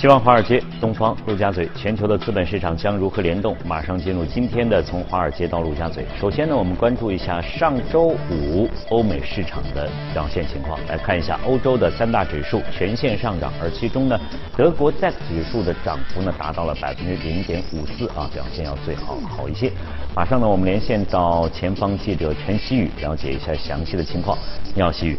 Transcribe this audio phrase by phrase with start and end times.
[0.00, 3.54] 希望华尔街、东方、陆家嘴，全球的资本市场将如何联动？
[3.66, 6.06] 马上进入今天的从华尔街到陆家嘴。
[6.18, 10.80] 首先呢，我们关注一下上周五欧美市场的表现情况。
[10.88, 14.18] 来看一下欧洲的三大指数全线上涨，而其中呢，
[14.56, 19.70] 德国 DAX 指数的涨幅呢达到了百分之零点五四啊，表现要最好好一些。
[20.16, 24.38] 马上呢，我们连线到前方记者陈希宇，了解一下详细的情况。
[24.74, 25.18] 你好，希宇。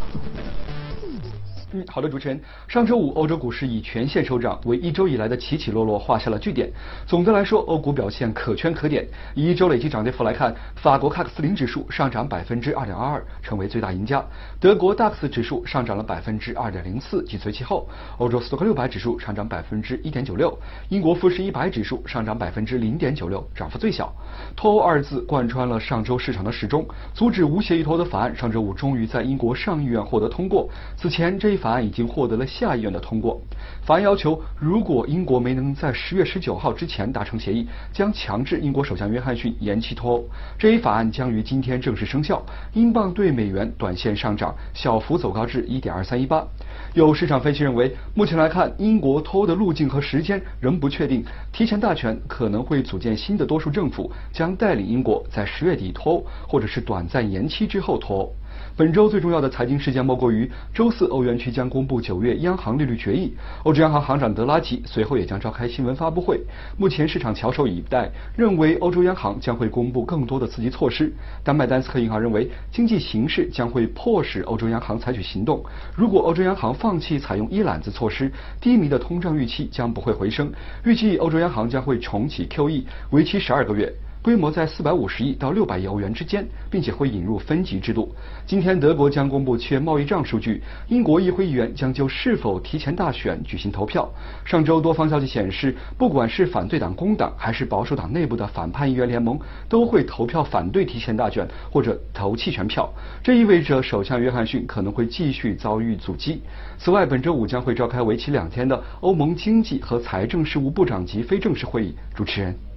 [1.74, 2.38] 嗯，好的，主持人。
[2.68, 6.70] 上周五，欧洲股市以全线收涨，为一周以来的起起落落画下了句点。
[7.08, 9.08] 总的来说，欧股表现可圈可点。
[9.36, 14.22] 以一周累计涨跌幅来看，法国卡克斯林指数上涨百分之二点二二，成为最大赢家；
[14.60, 17.88] 德国 DAX 指数上涨了百分之二点零四，紧随其后。
[18.18, 20.54] 欧洲斯托克六百指数上涨百分之一点九六，
[20.90, 24.13] 英国富时一百指数上涨百分之零点九六，涨幅最小。
[24.58, 30.70] 脱欧二字贯穿了上周市场的始终，阻止无协议脱欧的法案上周五终于在英国上议院获得通过。
[30.98, 31.60] 此前这一。
[31.62, 33.40] 法案已经获得了下议院的通过。
[33.84, 40.26] 法案要求，如果英国没能在十月十九号之前达成协议，将强制英国首相约翰逊延期脱欧。
[40.57, 42.43] 这一法案将于今天正式生效。
[42.73, 46.45] 英镑对美元短线上涨，小幅走高至一点二三一八。
[46.93, 51.23] 有市场分析认为，目前来看，英国脱欧的路径和时间仍不确定。
[51.51, 58.35] 提前大权可能会组建新的多数政府，将带领英国在十月底脱欧，或者是短暂延期之后脱欧。
[58.76, 66.40] 本周最重要的财经事件莫过于周四欧元区将公布九月央行利率决议，欧洲央行行长德拉吉随后也将召开新闻发布会。
[66.78, 71.13] 目前市场翘首以待，认为欧洲央行将会公布更多的刺激措施。
[71.44, 75.63] 丹麦丹斯克银行认为经济形势将会迫使欧洲央行采取行动。
[75.95, 80.51] 如果欧洲央行放弃采用一揽子措施，低迷的通胀预期将不会回升。
[80.85, 83.94] 预计欧洲央行将会重启 QE，为期十二个月。
[84.21, 88.13] 规模在四百五十亿到六百亿欧元之间，并且会引入分级制度。
[88.45, 94.07] 今天，德国将公布七月贸易账数据，英国议会议员将就是否提前大选举行投票。
[94.45, 102.88] 上周多方消息显示，不管是反对党工党还是保守党内部的反叛议员联盟，都会投票反对提前大选或者投弃权票。
[103.23, 106.41] 这意味着首相约翰逊可能会继续遭遇阻击。
[106.77, 111.95] 此外，本周五将会召开为期两天的欧盟经济和财政事务部长级非正式会议。
[112.13, 112.70] 主持人。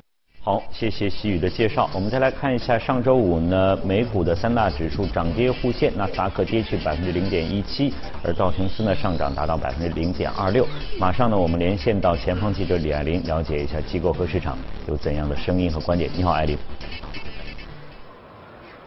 [0.45, 1.89] 好，谢谢西宇的介绍。
[1.95, 10.69] 我们再来看一下上周五呢，美股的三大指数涨跌互现，纳斯达克跌去百分之零点一七，而道琼斯呢上涨达到百分之零点二六。
[10.99, 16.11] 马上呢，我们连线到前方记者李爱玲，了解一下机构和市场有怎样的声音和观点。
[16.15, 16.59] 你好，艾琳。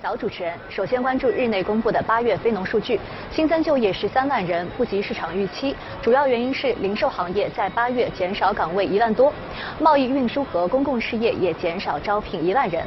[0.01, 2.99] 早，主持人，首先关注日内公布的八月非农数据，
[3.31, 5.75] 新增就业十三万人，不及市场预期。
[6.03, 9.33] 主要原因是零售行业在八月减少岗位一万多，
[9.79, 12.85] 贸易运输和公共事业也减少招聘一万人。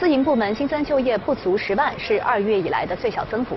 [0.00, 3.56] 私营部门新增就业不足十万，是二月以来的最小增幅。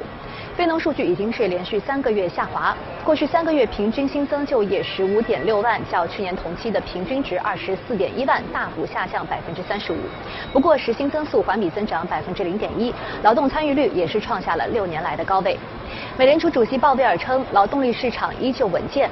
[0.61, 9.97] 非农数据已经是连续三个月下滑，过去三个月平均新增就业十五点六万，较去年同期的平均值二十四点一万大幅下降百分之三十五。
[10.53, 15.57] 不过实新增速环比增长百分之零点一，劳动参与率也是创下了六年来的高位。
[16.15, 19.09] 美联储主席鲍威尔称，劳动力市场依旧稳健。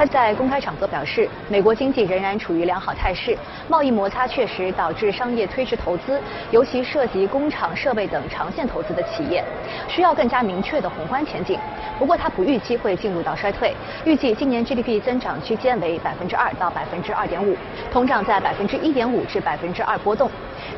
[0.00, 3.36] 他在公开场合表示，美国经济仍然处于良好态势，
[3.68, 6.18] 贸易摩擦确实导致商业推迟投资，
[6.50, 9.44] 尤其涉及工厂设备等长线投资的企业，
[9.88, 11.58] 需要更加明确的宏观前景。
[11.98, 17.54] 不过，他不预期会进入到衰退，预计今年 GDP 增长区间为百分之二到百分之二点五，
[17.92, 20.30] 通胀在百分之一点五至百分之二波动。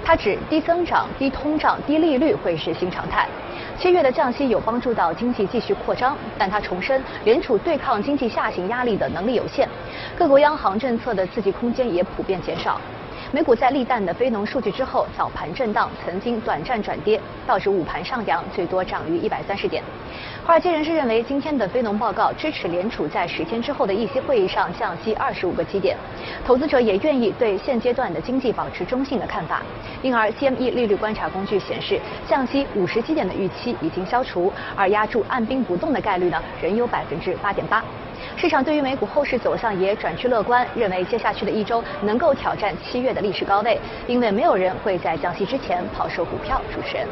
[0.05, 3.29] 他指低增长、低通胀、低利率会是新常态。
[3.83, 9.69] 七月的降息有帮助到经济继续扩张，但他重申联储对抗经济下行压力的能力有限，
[10.17, 12.81] 各国央行政策的刺激空间也普遍减少。
[13.35, 19.83] 美股在利淡的非农数据之后，早盘震荡，曾经短暂转跌，道指午盘上扬，最多涨逾一百三十点。
[20.45, 25.97] 华尔街人士认为，今天的非农报告支持联储在十天之后的议息会议上降息二十五个基点，
[26.45, 29.63] 投资者也愿意对现阶段的经济保持中性的看法。
[30.03, 37.83] 因而，CME 利率观察工具显示，降息五十基点的预期已经消除，而压住按兵不动的概率呢，仍有百分之八点八。
[38.37, 46.61] 市场对于美股后市走向也转趋乐观，认为接下去的一周能够挑战七月的历史高位，因为没有人会在降息之前抛售股票。
[46.73, 47.07] 主持人，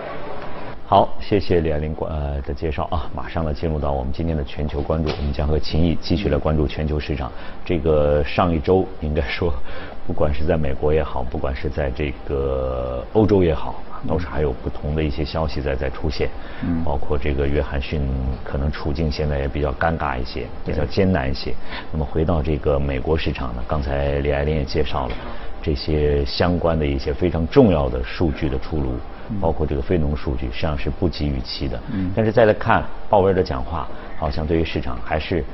[0.87, 7.31] 好，谢谢李爱玲呃的介绍啊，马上呢进入到我们今天的全球关注，我们将和秦毅继续来关注全球市场。
[7.65, 9.53] 这个上一周应该说，
[10.07, 13.80] 不管是在美国也好，不管是在这个欧洲也好。
[14.09, 16.29] 都是还有不同的一些消息在在出现，
[16.85, 18.01] 包括这个约翰逊
[18.43, 21.55] 可能处境现在也比较尴尬一些，比较艰难一些。
[21.93, 25.15] 那么回到这个美国市场呢，刚才李爱玲也介绍了
[25.63, 28.95] 这些相关的一些非常重要的数据的出炉，
[29.41, 31.79] 包括这个非农数据实际上是不及预期的。
[32.17, 33.87] 但是再来看鲍威尔的讲话，
[34.19, 35.45] 好像对于市场还是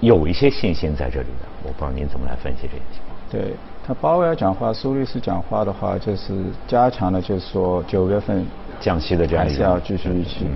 [0.00, 1.46] 有一些信心在这里的。
[1.62, 3.15] 我不知道您怎么来分析这个情况。
[3.30, 3.54] 对
[3.86, 6.34] 他鲍威尔讲话，苏律师讲话的话，就是
[6.66, 8.44] 加强了，就是说九月份
[8.80, 10.46] 降息的这样一个还是要继续预期。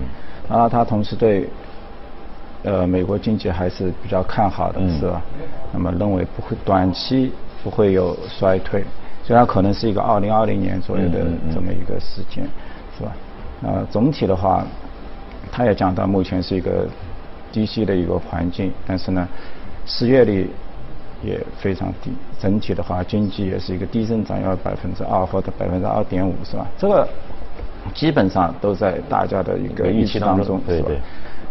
[0.49, 1.47] 然后他同时对
[2.63, 5.21] 呃美国经济还是比较看好的，嗯是吧？
[5.71, 7.31] 那么认为不会短期
[7.63, 8.83] 不会有衰退，
[9.23, 12.43] 虽然可能是一个二零二零年左右的这么一个时间，
[12.97, 13.11] 是吧？
[13.63, 14.65] 呃，总体的话，
[15.51, 16.87] 他也讲到目前是一个
[17.51, 19.27] 低息的一个环境，但是呢，
[19.85, 20.49] 失业率
[21.23, 26.65] 也非常低，整体的话经济也是一个低增长，要百分之二或者百分之二点五，是吧？
[26.77, 27.07] 这个
[27.93, 31.01] 基本上都在大家的一个预期当中，是吧对对？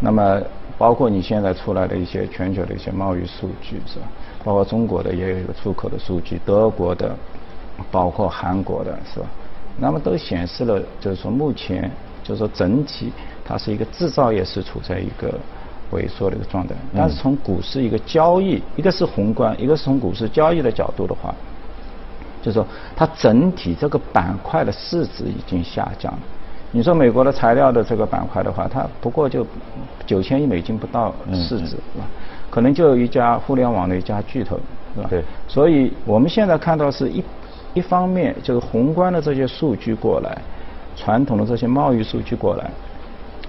[0.00, 0.40] 那么
[0.78, 4.06] 包括你现在出来的一些全球的一些贸易数据，是吧？
[4.44, 7.14] 包括中国的也有一个出口的数据，德国的，
[7.90, 9.26] 包括韩国的，是吧？
[9.78, 11.90] 那么都显示了，就是说目前
[12.22, 13.12] 就是说整体
[13.44, 15.34] 它是一个制造业是处在一个
[15.92, 21.34] 萎缩的一个状态，但是从股市一个交易，一个是宏观，一个是从股市交易的角度的话，
[22.40, 26.18] 就是说它整体这个板块的市值已经下降了。
[26.72, 29.44] 你说美国的材料的这个板块的话，它不过就
[30.06, 32.06] 九千亿美金不到市值，是吧？
[32.48, 34.58] 可能就有一家互联网的一家巨头，
[34.94, 35.08] 是吧？
[35.10, 37.24] 对所以我们现在看到是一
[37.74, 40.38] 一方面就是宏观的这些数据过来，
[40.96, 42.70] 传统的这些贸易数据过来，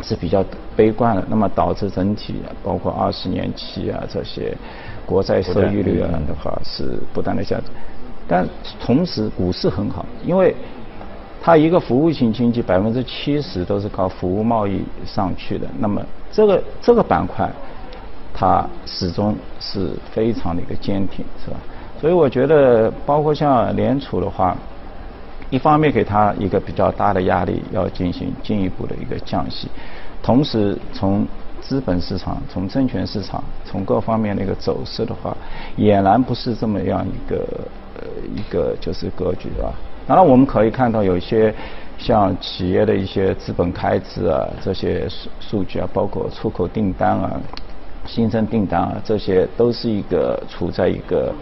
[0.01, 0.43] 是比较
[0.75, 4.55] 悲观的，那么导致整体包括二十年期啊这些
[5.05, 7.65] 国债收益率啊嗯的话是不断的下降，
[8.27, 8.47] 但
[8.79, 10.55] 同时股市很好，因为
[11.41, 16.01] 它一个服务型经济百分之七十都是靠服务贸易上去的，那么
[16.31, 17.47] 这个这个板块
[18.33, 21.57] 它始终是非常的一个坚挺，是吧？
[21.99, 24.57] 所以我觉得包括像联储的话。
[25.51, 29.67] 一方面给它一个比较大的压力，要进行进一步的一个降息，
[30.23, 31.27] 同时从
[31.61, 35.35] 资本市场、从证券市场、从各方面的一个走势的话，
[35.77, 37.45] 俨然不是这么样一个
[37.99, 39.69] 呃一个就是格局啊。
[40.07, 41.53] 当然我们可以看到有一些
[41.97, 47.39] 像企业的一些资本开支啊这些数数据啊，包括出口订单啊。
[48.05, 51.33] 新增订单啊，这些都是一个处在一个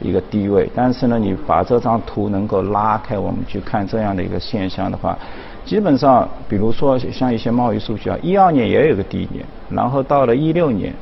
[0.00, 0.68] 一个低位。
[0.74, 5.18] 但是呢，你把这张图能够拉开，我们去看这样的一个现象的话，
[5.64, 10.94] 基本上，比如说像一些贸易数据啊，一二年也有个低点，然后到了一六年，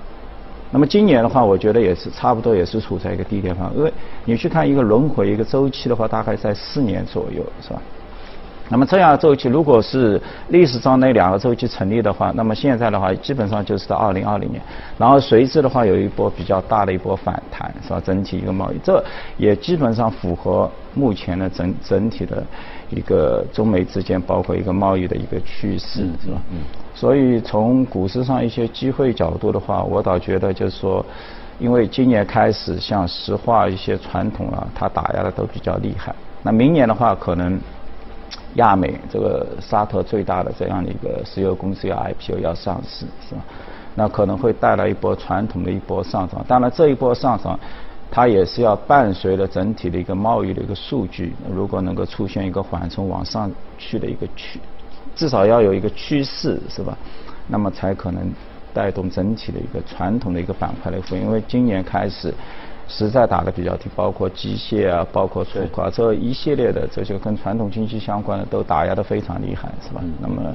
[0.70, 3.92] 那么今年的话，我觉得也是差不多也是处在一个低点上，因为
[4.24, 7.82] 你去看一个轮回一个周期的话，大概在四年左右，是吧？
[8.72, 14.62] 那么这样的周期，如果是历史上那两个周期成立的话，那么现在的话，基本上就是到二零二零年，
[14.96, 18.00] 然后随之的话有一波比较大的一波反弹，是吧？
[18.02, 19.04] 整体一个贸易，这
[19.36, 22.42] 也基本上符合目前的整整体的
[22.88, 26.40] 一个中美之间包括一个贸易的一个趋势，是吧？
[26.50, 26.60] 嗯。
[26.94, 31.04] 所以从股市上一些机会角度的话，我倒觉得就是说，
[31.58, 37.60] 因为今年开始像石化一些传统啊，它打压的都比较厉害，那明年的话可能。
[38.56, 43.42] 亚美这个沙特最大的这样的一个石油公司要 IPO 要上市是吧？
[43.94, 46.44] 那可能会带来一波传统的一波上涨。
[46.46, 47.58] 当然这一波上涨，
[48.10, 54.60] 它也是要伴随着整体的一个贸易的一个数据，如果能够出现一个缓冲往上去的一个趋，
[55.14, 56.96] 至少要有一个趋势是吧？
[57.48, 58.30] 那么才可能
[58.74, 62.32] 带动整体的一个传统的一个板块的复因为今年开始。
[62.94, 70.02] 实在打的比较低，包括机械啊，包括出口啊，这一系列的这些跟传统经济相关的都打压的非常厉害，是吧？
[70.20, 70.54] 那么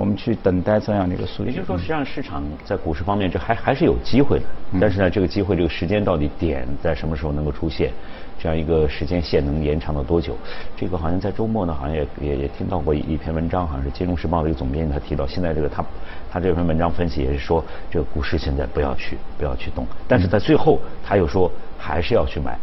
[0.00, 1.50] 我们去等待这样的一个数据。
[1.50, 4.44] 也就是说，实际上市场在股市方面这还还是有机会的，
[4.80, 7.92] 但是呢，这个机会这个时间到底点在什么时候能够出现？
[8.38, 10.34] 这样一个时间线能延长到多久？
[10.74, 15.84] 这个好像在周末呢，好像也也也听到过一篇文章，好像是《金融时报》的一个总编辑他提到，现在这个他
[16.32, 22.58] 他这篇文章分析也是说，这个股市现在不要去不要去动，但是在最后他又说还是要去买。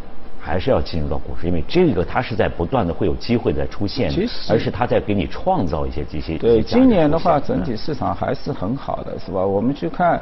[0.48, 4.10] 还是要进入到股市，因为这个它是在不断的会有机会在出现，
[4.48, 6.38] 而是它在给你创造一些这些。
[6.38, 9.44] 对，今年的话，整体市场还是很好的，是吧？
[9.44, 10.18] 我们去看，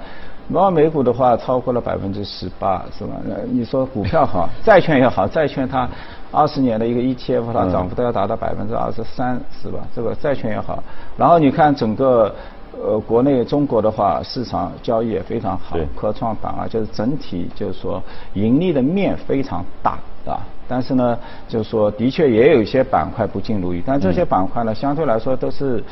[0.48, 3.12] 罗尔美股的话，超过了百分之十八，是吧？
[3.24, 5.88] 那你说股票好，债券也好，债券它
[6.32, 9.78] 二十年的一个 ETF，它涨幅都要达到百分之二十三，是吧？
[9.94, 10.82] 这个债券也好，
[11.16, 12.34] 然后你看整个。
[12.82, 18.02] 呃，国内中国的话，市场交易也非常好，科创板啊，就是整体就是说
[18.34, 20.40] 盈利的面非常大，啊。
[20.68, 21.18] 但是呢，
[21.48, 25.82] 就是说的确也有一些板块不尽如意，但这些板块呢，相对来说都是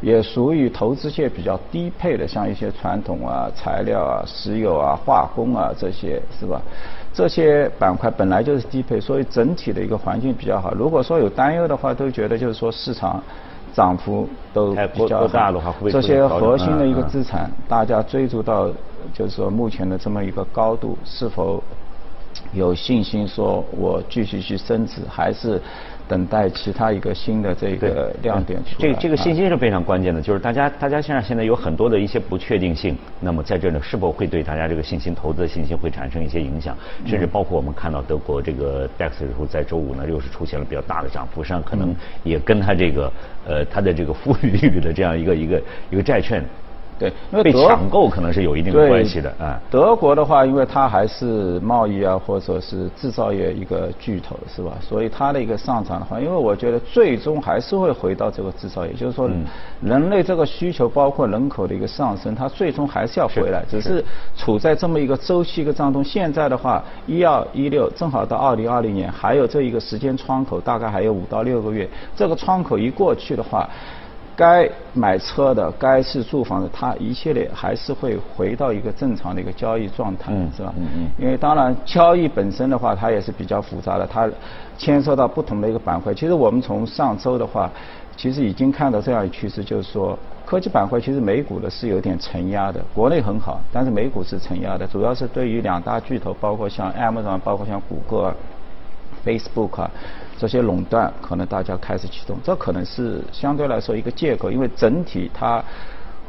[0.00, 6.60] 也属于投资界比较低配的，像一些传统啊、材料啊、石油啊、化工啊这些，是吧？
[7.12, 10.72] 这些板块本来就是低配，所以整体的一个环境比较好。
[10.74, 13.22] 如果说有担忧的话，都觉得就是说市场。
[13.74, 18.68] 涨幅都比较大的话，会这些核心的一个资产，大家追逐到
[19.12, 21.62] 就是说目前的这么一个高度，是否
[22.52, 25.60] 有信心说我继续去升值，还是？
[26.08, 28.92] 等待其他一个新的这个亮点出来。
[28.92, 36.76] 这这个信心是非常关键的，就是大家大家现在现在有很多的一些不确定性，那么在这呢，是否会对大家这个信心、投资的信心会产生一些影响？
[37.04, 43.12] 甚至包括我们看到德国这个 DAX 指数在周五呢又是出现了比较大的涨幅，实际上可能也跟它这个
[43.46, 46.42] 呃它的这个负利率的这样一个一个一个债券。
[46.98, 49.60] 对，因为被抢购可能是有一定的关系的啊。
[49.70, 54.72] 德国的话，因为它还是贸易啊，或者是制造业一个巨头，是吧？
[54.80, 59.30] 所以它的一个上涨的话，因为我觉得最终还是会回到这个制造业，就是说，
[59.80, 64.04] 人类这个需求包括人口的一个上升，它最终还是要回来，只是
[64.36, 66.02] 处在这么一个周期一个当中。
[66.02, 71.88] 现在的话，一二一六正好到二零二零年，还有这一个时间窗口，大概还有五到六个月。
[72.16, 73.68] 这个窗口一过去的话。
[74.38, 80.72] 该买车的，该是住房的，它一系列还是会回到一个正常的一个交易状态，是吧？
[80.78, 81.08] 嗯嗯。
[81.18, 84.30] 因为当然交易本身的话，它也是比较复杂的，它
[84.76, 86.14] 牵涉到不同的一个板块。
[86.14, 87.68] 其实我们从上周的话，
[88.16, 90.16] 其实已经看到这样一趋势，就是说
[90.46, 98.32] 科技板块其实美股的是有点承压的，国内很好，但是美股是承压的，主要是对于两大巨头，包括像 Amazon，包括像谷歌。
[99.28, 99.90] Facebook 啊，
[100.38, 105.62] 这些垄断可能大家开始启动，这可能是相对来说一个借口，因为整体它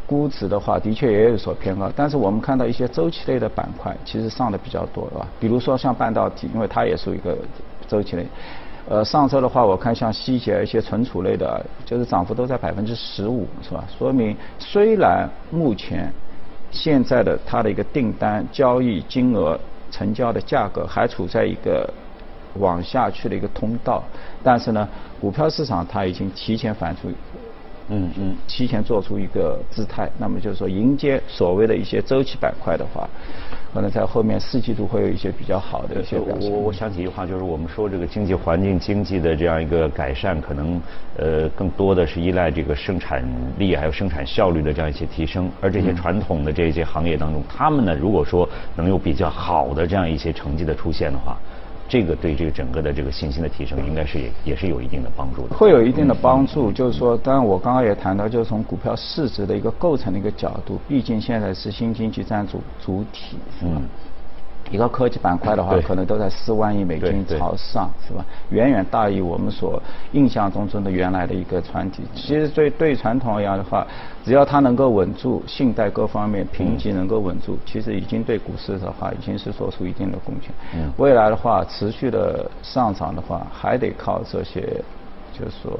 [0.05, 1.89] 估值的话的确也有所偏高。
[1.95, 5.25] 但是我们看到一些周期类的板块其实上的比较多，是吧？
[5.39, 7.37] 比如说像半导体，因为它也属于一个
[7.87, 8.25] 周期类。
[8.89, 13.85] 呃，上周的话，我看像西捷一些存储类的，就是涨幅都在百分之十五，是吧？
[13.97, 16.11] 说明虽然目前
[16.71, 19.57] 现在的它的一个订单交易金额、
[19.91, 21.87] 成交的价格还处在一个。
[22.59, 24.03] 往下去的一个通道，
[24.43, 24.87] 但是呢，
[25.19, 27.09] 股票市场它已经提前反出，
[27.89, 30.07] 嗯嗯，提前做出一个姿态。
[30.19, 33.09] 那么就是说，迎接所谓的一些周期板块的话，
[33.73, 36.51] 可能在后面四季度会有一些比较好的一些表现。
[36.51, 40.79] 我我想起一句话，就是我们说这个经济环境、经济的这样一个改善，可能
[41.17, 43.23] 呃更多的是依赖这个生产
[43.57, 45.49] 力还有生产效率的这样一些提升。
[45.59, 51.37] 而这些传统的这些行业当中，他们呢，如果说能有比较好的这样一些成绩的出现的话。
[51.89, 55.55] 这个对这个整个的这个信心的提升，应该是也也是有一定的帮助的。
[55.55, 63.81] 会有一定的帮助，就是说，当然我刚刚也谈到，就是从股票市值的一个构成的一个角度，毕竟现在是新经济占主主体，嗯。
[64.71, 68.23] 一个科技板块的话，可能都在四万亿美金朝上，是吧？
[68.49, 72.03] 远远大于我们所印象中中的原来的一个船体。
[72.13, 73.85] 其实对对传统而言的话，
[74.23, 80.51] 只要它能够稳住，信贷各方面评级能够稳住，其实已经对股市的话已经是做出一定的贡献。
[80.97, 84.61] 未来的话，持续的上涨的话，还得靠这些，
[85.33, 85.79] 就是说。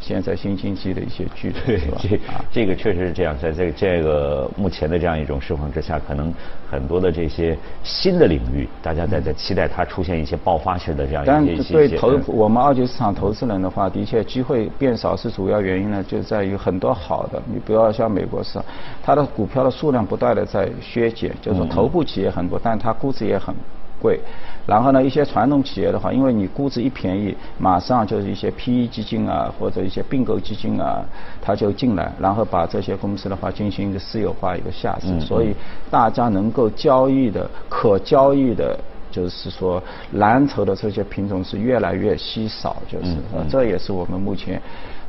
[0.00, 1.60] 现在新经济的一些巨头，
[1.98, 6.32] 这这个确实是这样，在这这个目前的这样一种市况之下，可能
[6.70, 11.26] 很多的这些新的领域，大家在在期待它出现一些爆发式的这样一
[11.62, 11.72] 些。
[11.72, 18.64] 但对投我们二级市场投资人的话，的确机会变少是主要原因呢，就在于很多好的，你不要像美国市场，
[19.02, 23.54] 它的股票的数量不断的在削减，就是头部企业很多，但它估值也很。
[24.00, 24.18] 贵，
[24.66, 31.04] 然后呢，一些传统企业的话，因为你估值一便宜，马上就是一些 PE 基金啊，或者一些并购基金啊，
[31.40, 35.54] 它就进来，然后把这些公司的话进行一个私有化一个下市，所以
[35.90, 38.78] 大家能够交易的、可交易的，
[39.10, 43.16] 就是说蓝筹的这些品种是越来越稀少，就是，
[43.50, 44.60] 这也是我们目前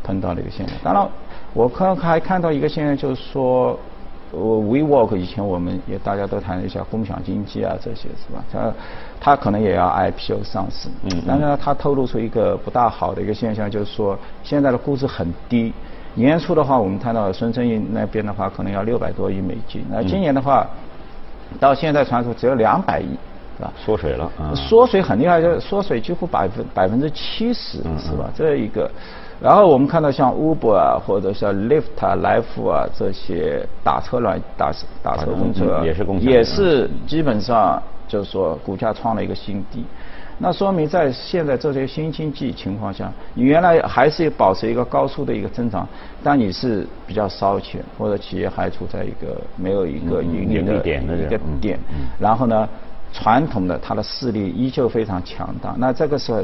[0.04, 0.76] 碰到的一个现象。
[0.84, 1.08] 当然，
[1.54, 3.80] 我看还看到一个现象，就是说。
[4.32, 8.44] 我 WeWork 以前我们也大家都谈了一下共享经济啊这些是吧？
[8.52, 8.74] 他
[9.20, 15.74] 他可能也要 IPO 上市，嗯，但是呢他透露出一个不大好的一个现象，就是说现在的估值很低。
[16.14, 19.86] 年初的话，我们看到孙正义那边的话，可能要六百多亿美金。
[19.90, 20.68] 那今年的话，
[21.60, 23.10] 到现在传出只有两百亿，
[23.58, 23.74] 是吧？
[23.78, 28.30] 缩水了，缩水很厉害，就缩水几乎百分百分之七十，是吧？
[28.36, 28.90] 这一个。
[29.42, 34.72] 然后我们看到像 Uber 啊，或者像 Lyft 啊、来福啊这些打车软打
[35.02, 39.84] 打车公车，也是也是基本上就是说股价创了一个新低。
[40.44, 45.88] 那说明在现在这些新经济情况下，你原来还是保持一个高速的一个增长，
[46.24, 51.80] 但你是比较烧钱，或者企业还处在一个没有一个盈利的一个点。
[52.20, 52.68] 然后呢，
[53.14, 55.76] 传统的它的势力依旧非常强大。
[55.78, 56.42] 那这个时候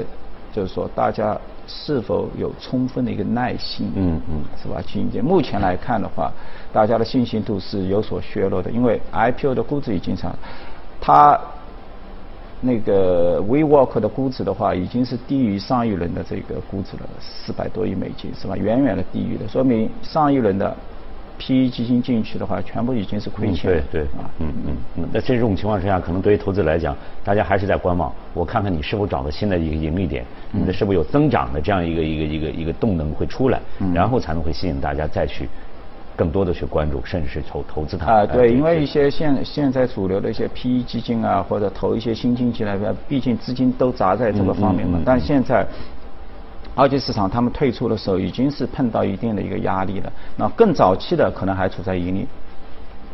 [0.57, 1.39] 就是说大家。
[1.69, 3.91] 是否有充分的一个耐心？
[3.93, 4.81] 嗯嗯，是吧？
[4.87, 5.21] 去迎接。
[5.21, 6.31] 目前来看的话，
[6.71, 10.33] 大家的信心度是有所削弱的，因为 IPO 的估值已经上，
[11.01, 11.37] 它
[12.61, 18.55] 那个 WeWork 的估值的话，已经是低于上一轮的这个估值了，四百多亿美金是吧？
[18.55, 20.73] 远远的低于的，说明上一轮的
[21.38, 23.82] PE 基金进去的话，全部已经是亏钱了。
[23.91, 25.10] 对对啊，嗯嗯嗯。
[25.13, 28.12] 那这种情况之下，可能对于投资来讲，大家还是在观望。
[28.34, 33.60] 我看看你是否找到新的一个盈利点，你的是否有增长的这样一个一个一个一个动能会出来，
[33.94, 35.48] 然后才能会吸引大家再去。
[36.15, 45.00] 更多的去关注，甚至是投投资它啊，对，因为一些现现在主流的一些 PE 基金啊，或者投一些新经济来边，毕竟资金都砸在这个方面嘛。
[45.06, 45.63] 但现在
[46.77, 50.13] 二级市场他们退出的时候，已经是碰到一定的一个压力了。
[50.36, 52.27] 那更早期的可能还处在盈利，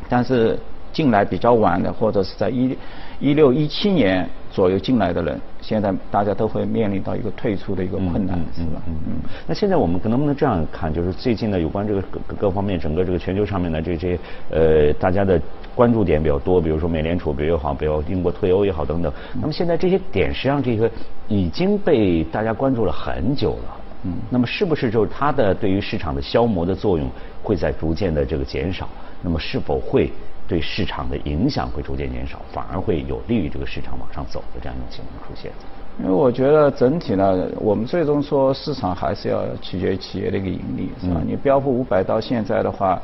[0.10, 0.60] 但是
[0.94, 2.78] 进来比较晚的，或者是在一
[3.20, 4.30] 一六一七年。
[4.54, 8.80] 左右进来的人，现在大家都会面临到一个退出的一个困难，是吧？
[8.86, 9.14] 嗯嗯。
[9.48, 14.16] 那现在我们能不能这样看，就是最近呢，有关这个各各方面，整个这个全球上面的这些
[14.52, 15.42] 呃，大家的
[15.74, 19.12] 关注点比较多，比如说美联储，比如好，比如英国退欧也好等等。
[19.42, 20.88] 那么现在这些点实际上这个
[21.28, 23.78] 已经被大家关注了很久了。
[24.04, 24.14] 嗯。
[24.30, 27.10] 那么是不是就是它的对于市场的消磨的作用
[27.42, 28.88] 会在逐渐的这个减少？
[29.24, 30.12] 那么是否会？
[30.48, 35.52] 对市场的影响会逐渐减少，反而会有利于这个市场往上走的这样一种情况出现。
[36.00, 41.22] 因为我觉得整体呢，我们最终说市场还是要取决于企业的一个盈利，是吧？
[41.26, 43.00] 你标普五百到现在的话，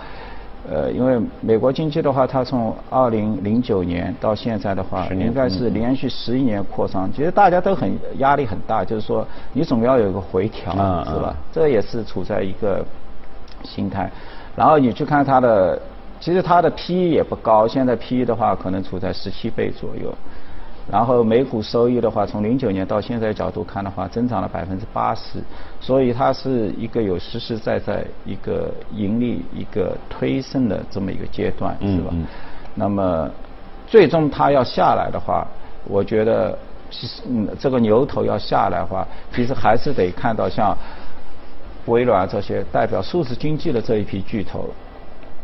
[0.67, 10.74] 呃，因为美国经济的话，它从二零零九年到现在的话，应该是连续十一年扩张，其实大家都很压力很大，就是说你总要有一个回调，
[11.05, 11.36] 是吧？
[11.53, 12.84] 这也是处在一个
[13.63, 14.12] 心态。
[14.55, 15.79] 然后你去看它的。
[16.20, 20.14] 其实它的 PE 也不高，现在 PE 的话可能处在十七倍左右，
[20.92, 25.40] 然后每股收益的话，从零九年到现在角度看的话，增长了百分之八十，
[25.80, 32.14] 所以它是一个有实实在在一个盈利一个推升的这么一个阶段，是吧？
[32.76, 33.30] 那么
[33.88, 35.48] 最终它要下来的话，
[35.88, 36.58] 我觉得
[36.90, 40.75] 其实嗯这个牛头要下来的话，其实还是得看到像
[41.86, 44.70] 微软这些代表数字经济的这一批巨头。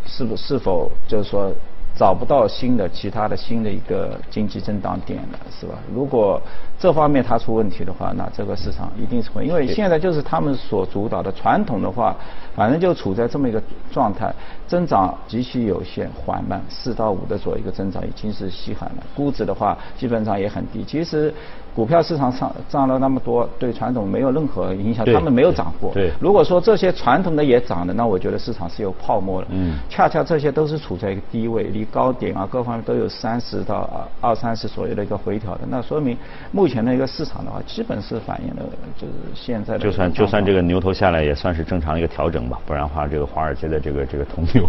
[0.06, 1.52] 是不是否就是说
[1.98, 5.76] 找不到新的其他的新的一个经济增长点了，是吧？
[5.94, 6.42] 如果
[6.78, 12.16] 这方面它出问题的话，那这个市场一定是会，因为现在就是他们所主导的传统的话，
[12.54, 14.34] 反正就处在这么一个状态，
[14.68, 20.84] 增长极其有限、缓慢，四到五的左右一个增长已经是稀罕了，估值的话基本上也很低。
[20.84, 21.34] 其实。
[21.76, 25.92] 股票市场上涨了那么多，对传统没有任何影响，他们没有涨过。
[25.94, 29.48] 对，如果说这些传统的也涨了，那我觉得市场是有泡沫的。
[29.52, 36.18] 嗯，恰恰这些都是处在一个低位，离高点啊各方面都有三十到二三十左右的一个回调的，那说明
[36.52, 38.64] 目前的一个市场的话，基本是反映了
[38.98, 39.80] 就是现在的。
[39.80, 44.64] 就算就算这个牛头下来，也算是正常一个调整吧，不然的话，这个华尔街的这个这个铜牛，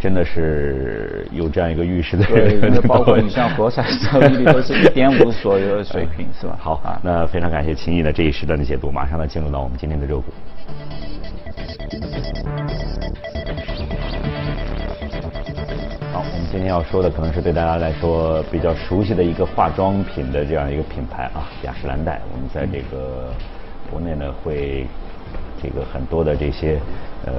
[0.00, 2.24] 真的是有这样一个预示的。
[2.24, 6.47] 对，包括你 像国债收益率都是一点五左右的水平，是吧？
[6.56, 10.24] 好啊，那非常感谢秦毅的这一时段的解读，马上呢进入到我们今天的热股。
[16.12, 22.20] 好，我们今天要说的可能是对大家来说比较熟悉的一个化妆品的这样一个品牌啊，雅诗兰黛。
[22.32, 23.32] 我们在这个
[23.90, 24.86] 国内呢会。
[25.60, 26.78] 这个很多的这些
[27.26, 27.32] 呃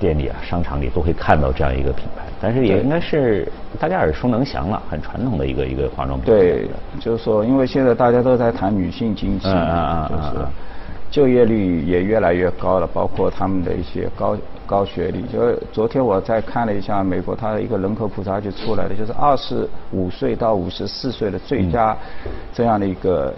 [0.00, 6.26] 店里啊、商场里都会看到这样一个品牌，但是也应该是大家耳熟能详了，很传统的一个一个化妆品。
[6.26, 6.68] 对，
[7.00, 10.46] 就是说，因为现在大家都在谈女性经济，嗯就是
[11.10, 15.22] 就业率也越来越高了，包括他们的一些高高学历。
[15.32, 21.96] 就是昨天我在看了一下美国，它的一个人口普查就出来了，就是二十五岁到五十四岁的最佳
[22.54, 23.34] 这样的一个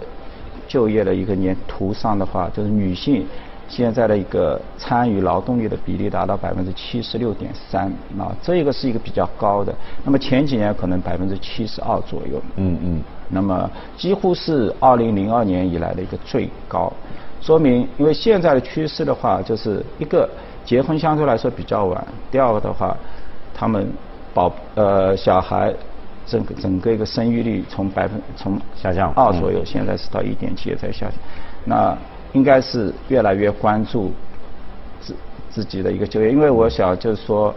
[0.67, 3.25] 就业的一个年图上的话，就是女性。
[3.71, 7.85] 现在的一个参与劳动力的比例达到百分之七十六点三，
[8.19, 9.73] 啊，这一个是一个比较高的。
[10.03, 16.91] 那么前几年可能百分之七十二左右，嗯嗯，那么几乎是二零零二年以来的一个最高，
[17.39, 20.29] 说明因为现在的趋势的话，就是一个
[20.65, 22.93] 结婚相对来说比较晚，第二个的话，
[23.53, 23.87] 他们
[24.33, 25.73] 保呃小孩
[26.25, 31.13] 整个整个一个生育率从百分从下降二左右，现在是到一点七也在下降，
[31.63, 31.97] 那。
[32.33, 34.11] 应该是越来越关注
[34.99, 35.15] 自
[35.49, 37.53] 自己的一个就业，因为我想就是说，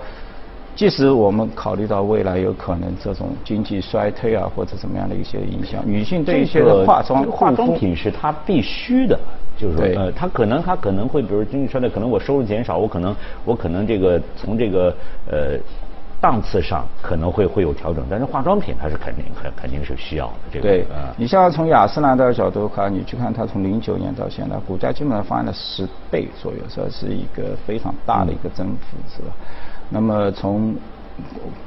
[0.74, 9.18] 即使我们考虑到未来有可能这种经济衰退啊或者怎么样的一些影响，女性对一些化妆化妆品是她必须的，
[9.56, 14.94] 就是说呃，她可能她可能会比如经济衰退，可能我收入减少，我可能我可能这个从这个
[15.30, 15.58] 呃。
[16.24, 20.32] 档次上可能会会有调整，但是化妆品它是肯定肯肯定是需要的。
[20.50, 20.86] 这个，对，
[21.18, 29.34] 你像从雅诗兰黛的角度看，你去看它从零九年到现在，股价基本上翻了十倍左右，这是一个非常大的一个增幅，是吧？
[29.90, 30.74] 那么从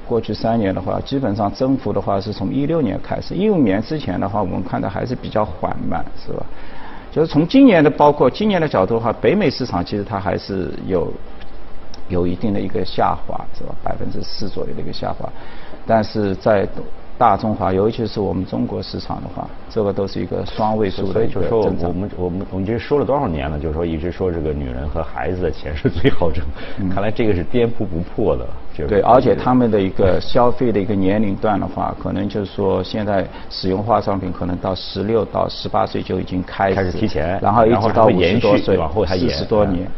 [0.08, 6.44] 过去三年的话，基本上增幅的话是从一六年开始，一五年之前的话，我们看的还是比较缓慢，是吧？
[7.12, 11.14] 就是从今年的包括今年的角度的话，北美市场其实它还是有
[12.10, 13.76] 有一定的一个下滑，是吧？
[13.84, 15.30] 百分之四左右的一个下滑，
[15.86, 16.68] 但是在
[17.18, 21.92] 大中华，尤其是我们中国市场的话，这个都是一个双位数的一个就说我。
[21.92, 23.60] 们我们我们这说了多少年了？
[23.60, 26.44] 就是说一直说这个女人和孩子的钱是最好挣，
[26.94, 28.46] 看来这个是颠扑不破的。
[28.88, 39.92] 对，而且他们的一个消费的一个年龄段的话，可能就是说现在使用化妆品，可能到十六到十八岁就已经开始，开始提前然后一直到五十多岁，往后还延四十多嗯年。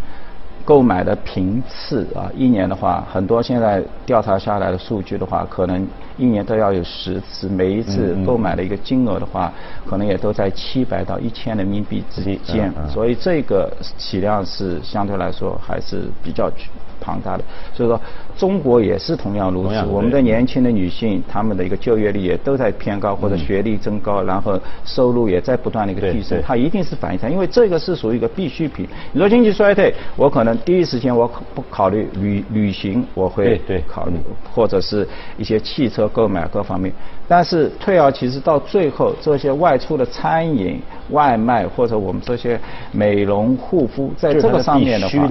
[0.69, 9.51] 购买的频次啊，一年的话，很多现在调查下来的数据的话，可能一年都要有十次，每一次购买的一个金额的话，
[9.83, 12.71] 可能也都在七百到一千人民币之间。
[12.87, 16.51] 所以这个体量是相对来说还是比较
[16.99, 17.43] 庞大的。
[17.73, 17.99] 所以说，
[18.37, 28.87] 中国也是同样如此，我们的年轻的女性，她们的一个就业率也都在偏高，或者学历增高，然后收入也在不断的一个提升，它一定是反映它，因为这个是属于一个必需品。
[29.11, 34.13] 你说经济衰退，我可能第一时间我考不考虑旅旅行，我会对对考虑，
[34.53, 35.07] 或者是
[35.37, 36.93] 一些汽车购买各方面。
[37.31, 42.59] 但是退而其实到最后，这些外出的餐饮、外卖或者我们这些
[42.91, 45.27] 美容护肤，在这个上面的话，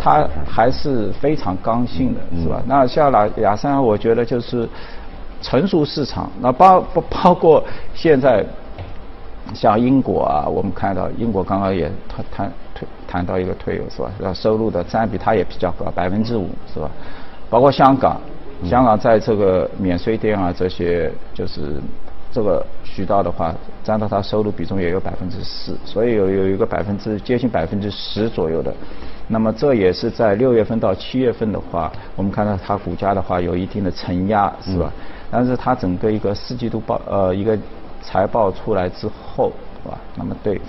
[0.00, 2.62] 它它还是非常刚性的，是吧？
[2.66, 4.66] 那像雅雅山，我觉得就是
[5.42, 7.62] 成熟市场，那包包包括
[7.92, 8.42] 现在
[9.52, 14.10] 像英国啊，我们看到英国刚刚也谈谈谈谈到一个退游是吧？
[14.18, 16.90] 那收入的占比它也比较高，百分之五是吧？
[17.50, 18.18] 包括香港，
[18.64, 21.80] 香港在这个免税店啊这些就是
[22.32, 28.74] 这个渠道的话，占到它收入比重也有百分之四，所以有有一个百分之接近百分之十左右的。
[29.28, 34.92] 那么这也是在六月份到七月份的话，我们看到它股价的话有一定的承压，是吧？
[35.30, 37.56] 但是它整个一个四季度报呃一个
[38.00, 39.98] 财报出来之后，是吧？
[40.16, 40.60] 那么对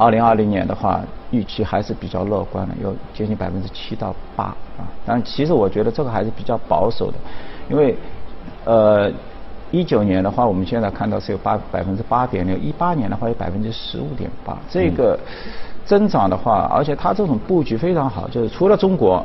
[0.00, 4.44] 二零二零年的话，预期还是比较乐观的，有接近百分之七到八
[4.78, 4.88] 啊。
[5.04, 7.18] 但，其实我觉得这个还是比较保守的，
[7.68, 7.94] 因为
[8.64, 9.12] 呃，
[9.70, 15.18] 一九年的话，我们现在看到是有八百分之八点六，一八年的话有百分之十五点八，这个
[15.84, 19.22] 增长的话，而且它这种布局非常好，就是除了中国。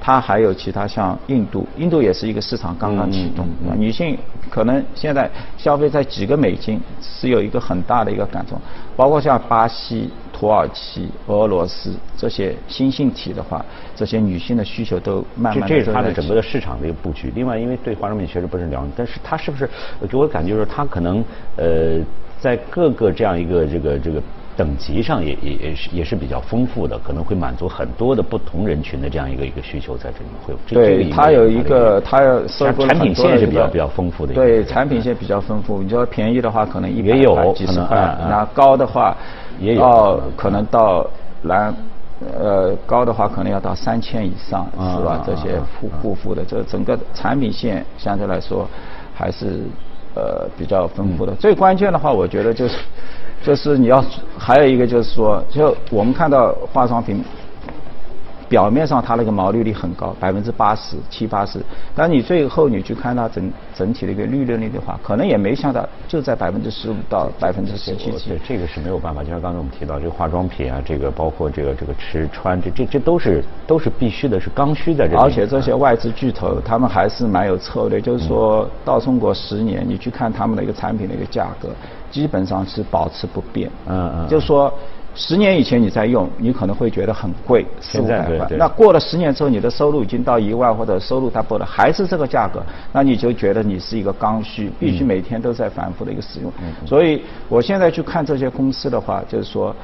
[0.00, 4.16] 它还有其他像印度，印度也是一个市场刚刚启动，嗯嗯嗯女性
[4.50, 8.60] 可能现在消费在几个美金是有一个很大的一个感受，
[8.94, 13.64] 包括像巴西、土耳其、俄罗斯这些新兴体的话，
[13.96, 17.32] 这些女性的需求都慢这慢这是它的整个的市场的一个布局。
[17.34, 19.68] 另外，因为对化妆品确实不是了解，但是它是不是
[20.00, 21.24] 呃给我感觉就是它可能
[21.56, 21.98] 呃
[22.38, 24.22] 在各个这样一个这个这个。
[24.56, 30.58] 等级上也也也是也是比较丰富的，可能会满足很多的不同人群的这样一个一个需求在这里面会有。
[30.66, 32.20] 这这个对，它有一个，它
[32.86, 34.32] 产品线是比较比较丰富的。
[34.32, 35.82] 对，产品线比较丰富。
[35.82, 37.96] 你说便宜的话，可能一百也有块、几十块
[38.30, 39.14] 那高的话，
[39.60, 41.06] 也有要可能到
[41.42, 41.74] 蓝，
[42.38, 45.24] 呃，高的话可能要到三千以上，是吧啊？
[45.26, 48.66] 这些啊护护肤的，这整个产品线相对来说
[49.14, 49.60] 还是
[50.14, 51.32] 呃比较丰富的。
[51.32, 52.78] 嗯最关键的话，我觉得就是
[53.46, 54.04] 就是你要
[54.36, 57.22] 还有一个就是说，就我们看到化妆品。
[58.48, 61.58] 表面上它那个毛利率很高，百分之八十七八十，
[61.96, 68.40] 但你最后你去看它整整体的一个利润率的话，可能也没想到就在百分之十五到百分之十七对几。
[68.46, 75.20] 这个是没有办法，就像刚才我们提到这个化妆品啊，这个包括这个这个吃穿，这这这都是都是必须的，是刚需的这里。
[75.20, 81.70] 而且这些外资巨头，他们还是蛮有策略，就是说到中国十年，你去看他们的一个产品的一个价格，
[82.16, 83.70] 基本上是保持不变。
[83.86, 84.72] 嗯嗯就是说。
[85.18, 88.46] 十年以前你在用，你可能会觉得很贵，四五百块。
[88.58, 96.52] 那过了十年之后，你的收入已经到一万或者收入 double 了，还是这个价格，那你就觉得你是一个刚需，必须每天都在反复的一个使用。
[96.84, 99.74] 所以我现在去看这些公司的话，就是说。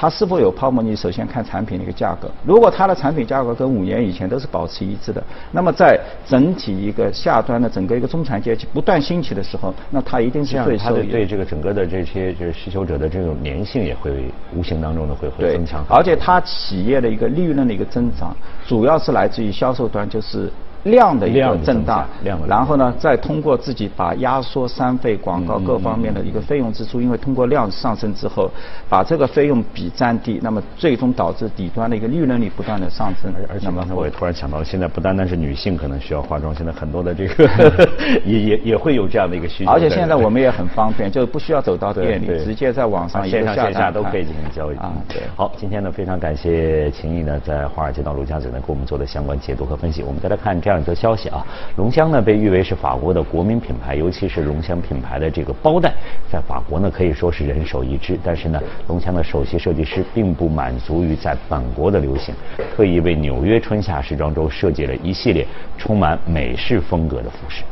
[0.00, 0.82] 它是否有泡沫？
[0.82, 2.26] 你首先看产品的一个价格。
[2.42, 11.04] 如果它的产品价格跟五年以前都是保持一致的，那么在整体一个下端的整个一个中产阶级不断兴起的时候，那它一定是这样它最受益的。
[11.04, 14.24] 的对这个整个的这些就是需求者的这种粘性也会
[14.56, 18.34] 无形当中的会会增强，而且它企业的一个利润的一个增长，
[18.66, 20.50] 主要是来自于销售端，就是
[20.84, 28.50] 量的一个增大量的然后呢，再通过自己把压缩三费、广告各方面的一个费用支出，因为通过量上升之后，
[28.88, 33.30] 把这个费用比占地，那么最终导致底端的一个利润率不断的上升。
[33.48, 37.88] 而且刚才我也突然想到了，现在不单单是女性可能需要化妆，现在很多的这个
[38.24, 39.70] 也也也会有这样的一个需求。
[39.70, 44.90] 而且现在我们也很方便，就不需要走到店里，直接在网啊上线上线下都可以进行交易啊。
[45.08, 45.20] 对。
[45.36, 50.02] 好，今天呢非常感谢秦毅呢在华尔街到陆家嘴呢给我们做的相关解读和分析。
[50.02, 50.69] 我们再来看这样。
[50.70, 51.44] 这样一则消息啊。
[51.78, 55.92] 龙香呢被誉为是法国的国民品牌，尤其是龙香品牌的这个包袋，
[56.30, 58.16] 在法国呢可以说是人手一只。
[58.22, 62.32] 但是呢，龙香的首席设计师并不满足于在本国的流行，
[62.76, 65.44] 特意为纽约春夏时装周设计了一系列
[65.76, 67.64] 充满美式风格的服饰。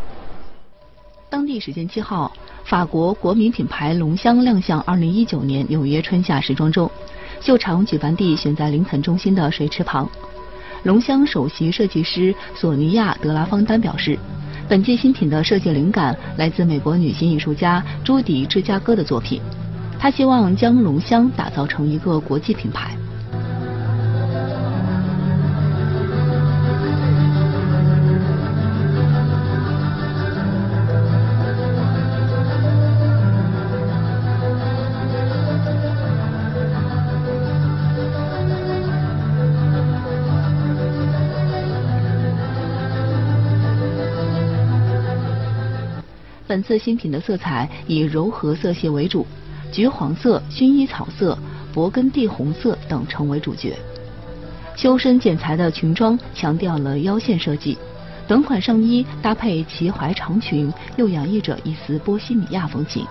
[1.30, 2.32] 当地时间七号，
[2.64, 6.90] 法国国民品牌龙香亮相2019年纽约春夏时装周，
[7.40, 10.10] 秀场举办地选在林肯中心的水池旁。
[10.88, 14.18] 龙香首席设计师索尼亚·德拉方丹表示，
[14.66, 19.38] 本届新品的设计灵感来自美国女性艺术家朱迪·芝加哥的作品，
[19.98, 22.96] 她希望将龙香打造成一个国际品牌。
[46.48, 49.26] 本次新品的色彩以柔和色系为主，
[49.70, 51.38] 橘黄色、薰衣草色、
[51.74, 53.76] 勃艮第红色等成为主角。
[54.74, 57.76] 修身剪裁的裙装强调了腰线设计，
[58.26, 63.04] 短款上衣搭配齐踝长裙，又洋溢着一丝波西米亚风情。